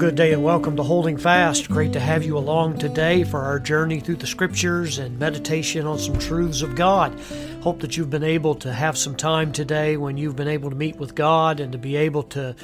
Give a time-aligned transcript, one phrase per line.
[0.00, 1.68] good day and welcome to Holding Fast.
[1.68, 5.98] Great to have you along today for our journey through the scriptures and meditation on
[5.98, 7.12] some truths of God.
[7.60, 10.74] Hope that you've been able to have some time today when you've been able to
[10.74, 12.56] meet with God and to be able to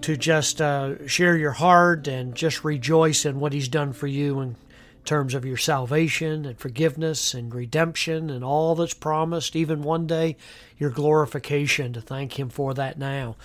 [0.00, 4.40] to just uh, share your heart and just rejoice in what He's done for you
[4.40, 4.56] in
[5.04, 10.36] terms of your salvation and forgiveness and redemption and all that's promised, even one day
[10.76, 13.36] your glorification, to thank Him for that now.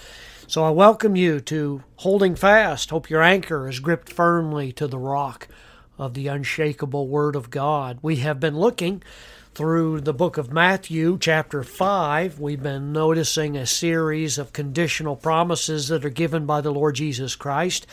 [0.48, 2.92] So I welcome you to holding fast.
[2.92, 5.48] Hope your anchor is gripped firmly to the rock
[5.98, 7.98] of the unshakable Word of God.
[8.04, 9.02] We have been looking
[9.56, 12.40] through the book of Matthew, chapter 5.
[12.40, 17.36] We've been noticing a series of conditional promises that are given by the Lord Jesus
[17.36, 17.88] Christ,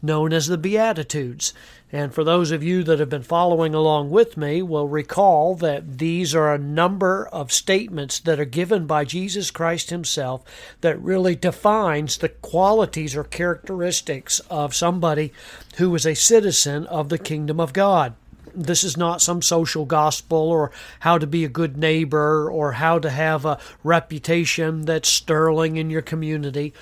[0.00, 1.52] known as the Beatitudes.
[1.90, 5.96] And for those of you that have been following along with me, will recall that
[5.98, 10.44] these are a number of statements that are given by Jesus Christ himself
[10.82, 15.32] that really defines the qualities or characteristics of somebody
[15.78, 18.14] who is a citizen of the kingdom of God.
[18.54, 22.98] This is not some social gospel or how to be a good neighbor or how
[22.98, 26.74] to have a reputation that's sterling in your community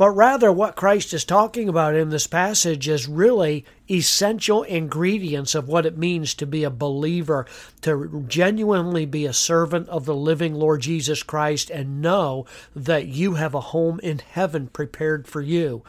[0.00, 5.68] but rather what Christ is talking about in this passage is really essential ingredients of
[5.68, 7.44] what it means to be a believer,
[7.82, 13.34] to genuinely be a servant of the living Lord Jesus Christ and know that you
[13.34, 15.82] have a home in heaven prepared for you.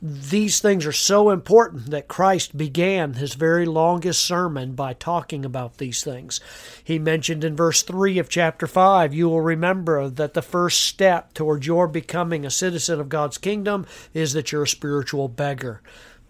[0.00, 5.78] These things are so important that Christ began his very longest sermon by talking about
[5.78, 6.40] these things.
[6.84, 11.34] He mentioned in verse 3 of chapter 5, you will remember that the first step
[11.34, 15.82] towards your becoming a citizen of God's kingdom is that you're a spiritual beggar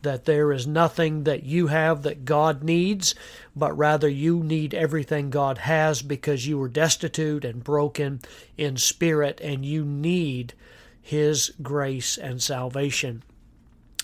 [0.02, 3.14] that there is nothing that you have that God needs,
[3.56, 8.20] but rather you need everything God has because you are destitute and broken
[8.56, 10.54] in spirit and you need
[11.02, 13.24] His grace and salvation.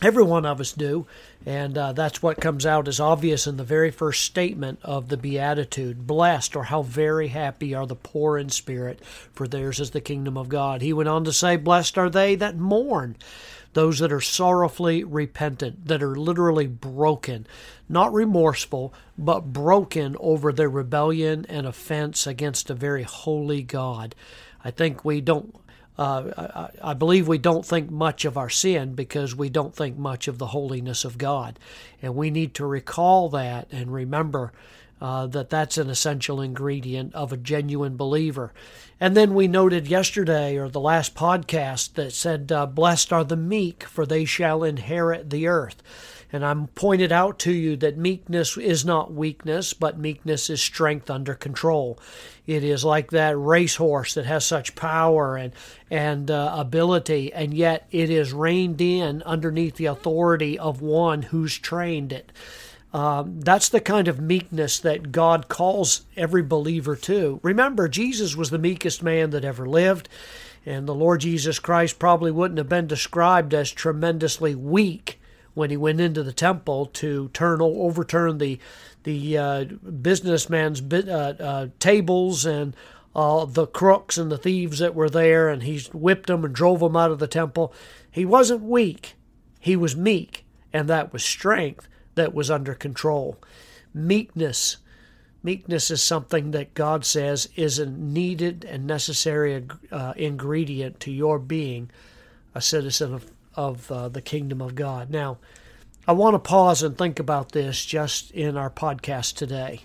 [0.02, 1.06] Every one of us do,
[1.46, 5.16] and uh, that's what comes out as obvious in the very first statement of the
[5.16, 6.06] Beatitude.
[6.06, 10.36] Blessed or how very happy are the poor in spirit, for theirs is the kingdom
[10.36, 10.82] of God.
[10.82, 13.16] He went on to say, Blessed are they that mourn,
[13.72, 17.46] those that are sorrowfully repentant, that are literally broken,
[17.88, 24.14] not remorseful, but broken over their rebellion and offense against a very holy God.
[24.64, 25.54] I think we don't
[25.96, 29.96] uh, I, I, believe we don't think much of our sin because we don't think
[29.96, 31.58] much of the holiness of God.
[32.02, 34.52] And we need to recall that and remember
[35.00, 38.52] uh, that that's an essential ingredient of a genuine believer.
[38.98, 43.36] And then we noted yesterday or the last podcast that said, uh, Blessed are the
[43.36, 45.82] meek, for they shall inherit the earth.
[46.32, 51.10] And I'm pointed out to you that meekness is not weakness, but meekness is strength
[51.10, 51.98] under control.
[52.46, 55.52] It is like that racehorse that has such power and
[55.90, 61.58] and uh, ability, and yet it is reined in underneath the authority of one who's
[61.58, 62.32] trained it.
[62.92, 67.40] Um, that's the kind of meekness that God calls every believer to.
[67.42, 70.08] Remember, Jesus was the meekest man that ever lived,
[70.64, 75.13] and the Lord Jesus Christ probably wouldn't have been described as tremendously weak
[75.54, 78.58] when he went into the temple to turn overturn the
[79.04, 82.74] the uh, businessman's uh, uh, tables and
[83.14, 86.80] uh, the crooks and the thieves that were there, and he whipped them and drove
[86.80, 87.72] them out of the temple.
[88.10, 89.14] He wasn't weak;
[89.60, 93.38] he was meek, and that was strength that was under control.
[93.92, 94.78] Meekness.
[95.42, 101.38] Meekness is something that God says is a needed and necessary uh, ingredient to your
[101.38, 101.90] being
[102.54, 105.10] a citizen of of uh, the kingdom of God.
[105.10, 105.38] Now,
[106.06, 109.80] I want to pause and think about this just in our podcast today.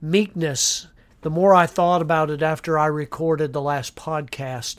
[0.00, 0.86] Meekness,
[1.20, 4.78] the more I thought about it after I recorded the last podcast,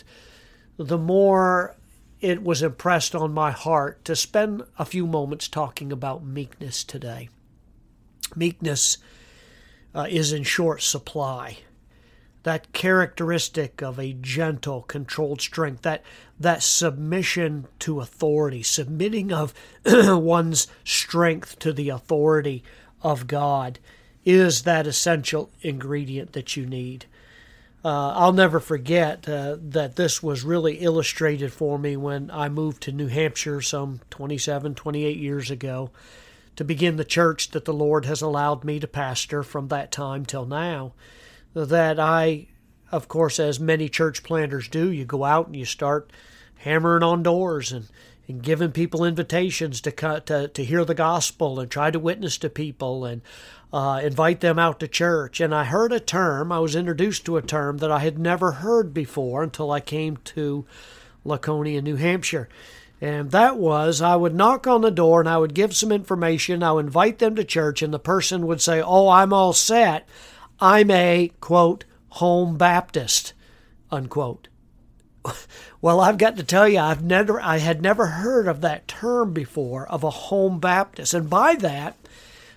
[0.78, 1.75] the more
[2.20, 7.30] it was impressed on my heart to spend a few moments talking about meekness today.
[8.36, 8.97] Meekness
[9.94, 11.58] uh, is in short supply
[12.43, 16.03] that characteristic of a gentle, controlled strength, that
[16.40, 19.53] that submission to authority, submitting of
[19.85, 22.64] one's strength to the authority
[23.03, 23.79] of God,
[24.26, 27.05] is that essential ingredient that you need.
[27.84, 32.84] Uh, I'll never forget uh, that this was really illustrated for me when I moved
[32.84, 35.90] to New Hampshire some 27, 28 years ago
[36.55, 40.26] to begin the church that the Lord has allowed me to pastor from that time
[40.26, 40.94] till now
[41.53, 42.48] that I,
[42.92, 46.12] of course, as many church planters do, you go out and you start
[46.58, 47.88] hammering on doors and,
[48.28, 52.38] and giving people invitations to, cut, to to hear the gospel and try to witness
[52.38, 53.22] to people and
[53.74, 55.40] uh, invite them out to church.
[55.40, 58.54] And I heard a term, I was introduced to a term that I had never
[58.54, 60.66] heard before until I came to
[61.24, 62.50] Laconia, New Hampshire.
[63.00, 66.62] And that was I would knock on the door and I would give some information.
[66.62, 70.08] I would invite them to church, and the person would say, Oh, I'm all set.
[70.61, 73.34] I'm a, quote, home Baptist,
[73.90, 74.47] unquote.
[75.84, 79.34] Well, I've got to tell you, I've never, I had never heard of that term
[79.34, 81.16] before of a home Baptist.
[81.16, 81.97] And by that,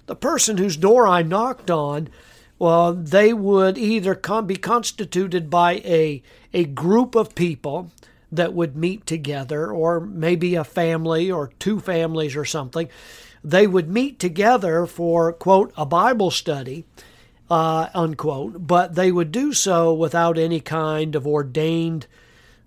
[0.04, 2.10] the person whose door I knocked on,
[2.58, 6.22] well, they would either be constituted by a,
[6.52, 7.90] a group of people
[8.30, 12.90] that would meet together, or maybe a family or two families or something.
[13.42, 16.84] They would meet together for, quote, a Bible study,
[17.50, 22.06] uh, unquote, but they would do so without any kind of ordained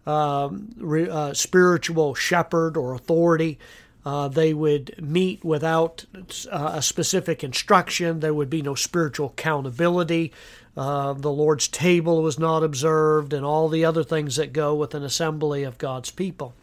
[0.05, 3.57] um, re, uh, spiritual shepherd or authority.
[4.05, 6.05] Uh, they would meet without
[6.49, 8.21] uh, a specific instruction.
[8.21, 10.31] There would be no spiritual accountability.
[10.77, 14.95] Uh, the Lord's table was not observed, and all the other things that go with
[14.95, 16.53] an assembly of God's people.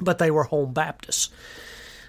[0.00, 1.30] But they were home Baptists.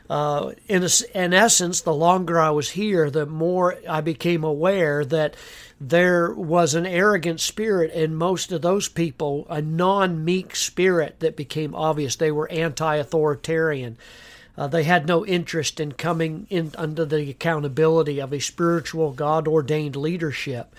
[0.09, 5.05] Uh, in, a, in essence, the longer I was here, the more I became aware
[5.05, 5.35] that
[5.79, 11.37] there was an arrogant spirit in most of those people, a non meek spirit that
[11.37, 12.15] became obvious.
[12.15, 13.97] They were anti authoritarian.
[14.57, 19.47] Uh, they had no interest in coming in under the accountability of a spiritual, God
[19.47, 20.75] ordained leadership.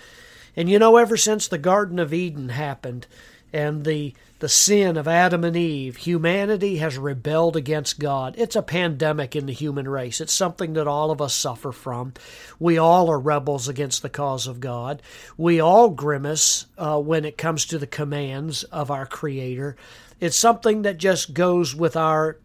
[0.55, 3.07] And you know, ever since the Garden of Eden happened
[3.53, 8.35] and the, the sin of Adam and Eve, humanity has rebelled against God.
[8.37, 10.21] It's a pandemic in the human race.
[10.21, 12.13] It's something that all of us suffer from.
[12.59, 15.01] We all are rebels against the cause of God.
[15.37, 19.75] We all grimace uh, when it comes to the commands of our Creator.
[20.19, 22.37] It's something that just goes with our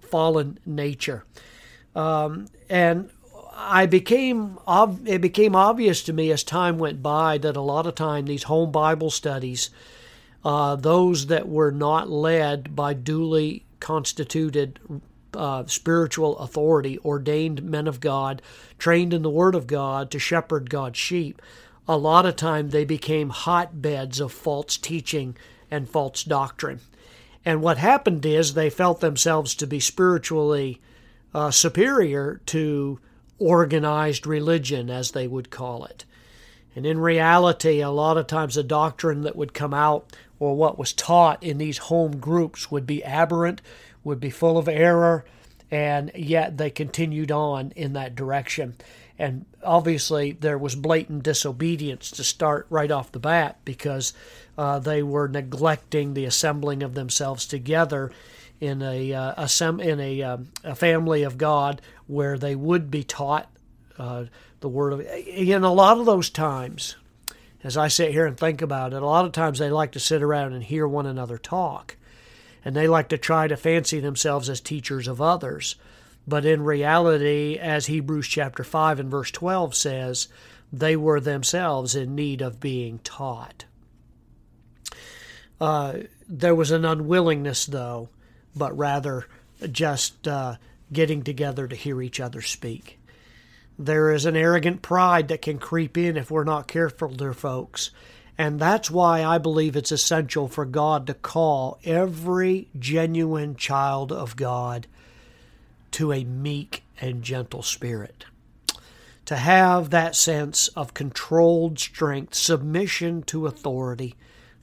[0.00, 1.24] fallen nature.
[1.96, 3.10] Um, and
[3.56, 4.58] I became
[5.06, 8.44] it became obvious to me as time went by that a lot of time these
[8.44, 9.70] home Bible studies,
[10.44, 14.78] uh, those that were not led by duly constituted
[15.34, 18.42] uh, spiritual authority, ordained men of God,
[18.78, 21.40] trained in the Word of God to shepherd God's sheep,
[21.86, 25.36] a lot of time they became hotbeds of false teaching
[25.70, 26.80] and false doctrine.
[27.44, 30.80] And what happened is they felt themselves to be spiritually
[31.34, 33.00] uh, superior to
[33.38, 36.04] organized religion, as they would call it.
[36.76, 40.78] And in reality, a lot of times the doctrine that would come out or what
[40.78, 43.62] was taught in these home groups would be aberrant,
[44.02, 45.24] would be full of error,
[45.70, 48.74] and yet they continued on in that direction.
[49.18, 54.12] And obviously, there was blatant disobedience to start right off the bat because
[54.58, 58.10] uh, they were neglecting the assembling of themselves together
[58.60, 63.48] in a, uh, in a, um, a family of God where they would be taught
[63.98, 64.24] uh,
[64.64, 65.00] the word of.
[65.02, 66.96] In a lot of those times,
[67.62, 70.00] as I sit here and think about it, a lot of times they like to
[70.00, 71.96] sit around and hear one another talk,
[72.64, 75.76] and they like to try to fancy themselves as teachers of others.
[76.26, 80.28] But in reality, as Hebrews chapter 5 and verse 12 says,
[80.72, 83.66] they were themselves in need of being taught.
[85.60, 88.08] Uh, there was an unwillingness, though,
[88.56, 89.26] but rather
[89.70, 90.56] just uh,
[90.90, 92.98] getting together to hear each other speak.
[93.78, 97.90] There is an arrogant pride that can creep in if we're not careful, dear folks.
[98.38, 104.36] And that's why I believe it's essential for God to call every genuine child of
[104.36, 104.86] God
[105.92, 108.24] to a meek and gentle spirit.
[109.26, 114.16] To have that sense of controlled strength, submission to authority.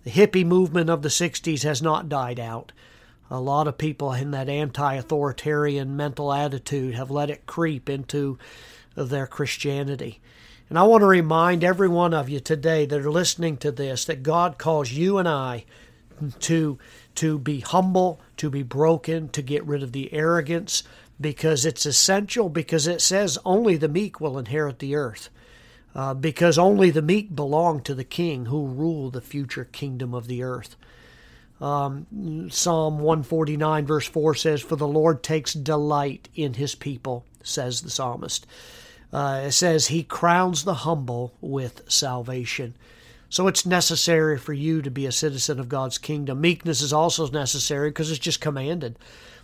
[0.03, 2.71] The hippie movement of the 60s has not died out.
[3.29, 8.37] A lot of people in that anti authoritarian mental attitude have let it creep into
[8.95, 10.19] their Christianity.
[10.69, 14.05] And I want to remind every one of you today that are listening to this
[14.05, 15.65] that God calls you and I
[16.39, 16.77] to,
[17.15, 20.83] to be humble, to be broken, to get rid of the arrogance,
[21.19, 25.29] because it's essential, because it says only the meek will inherit the earth.
[25.93, 30.27] Uh, because only the meek belong to the king who rule the future kingdom of
[30.27, 30.77] the earth.
[31.59, 37.81] Um, Psalm 149, verse 4 says, For the Lord takes delight in his people, says
[37.81, 38.45] the psalmist.
[39.13, 42.75] Uh, it says, He crowns the humble with salvation.
[43.29, 46.41] So it's necessary for you to be a citizen of God's kingdom.
[46.41, 48.99] Meekness is also necessary because it's just commanded.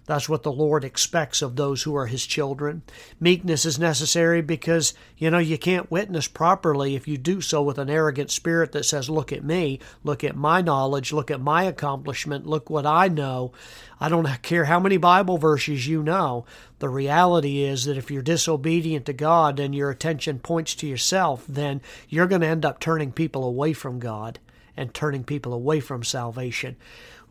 [0.08, 2.82] That's what the Lord expects of those who are His children.
[3.20, 7.78] Meekness is necessary because, you know, you can't witness properly if you do so with
[7.78, 11.64] an arrogant spirit that says, Look at me, look at my knowledge, look at my
[11.64, 13.52] accomplishment, look what I know.
[14.00, 16.46] I don't care how many Bible verses you know.
[16.80, 21.44] The reality is that if you're disobedient to God and your attention points to yourself,
[21.50, 24.40] then you're going to end up turning people away from God
[24.78, 26.78] and turning people away from salvation.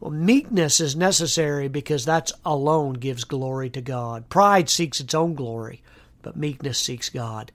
[0.00, 4.28] Well, meekness is necessary because that alone gives glory to God.
[4.28, 5.82] Pride seeks its own glory,
[6.22, 7.50] but meekness seeks God.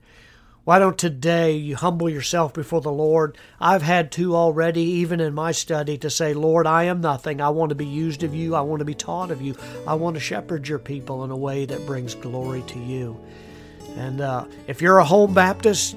[0.64, 3.36] Why don't today you humble yourself before the Lord?
[3.60, 7.40] I've had to already, even in my study, to say, Lord, I am nothing.
[7.40, 8.54] I want to be used of you.
[8.54, 9.56] I want to be taught of you.
[9.88, 13.20] I want to shepherd your people in a way that brings glory to you.
[13.96, 15.96] And uh, if you're a home Baptist,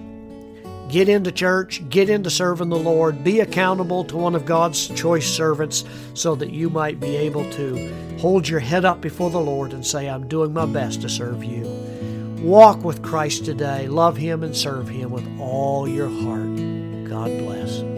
[0.90, 5.28] get into church, get into serving the Lord, be accountable to one of God's choice
[5.28, 9.74] servants so that you might be able to hold your head up before the Lord
[9.74, 11.64] and say, I'm doing my best to serve you.
[12.42, 13.88] Walk with Christ today.
[13.88, 17.10] Love Him and serve Him with all your heart.
[17.10, 17.95] God bless.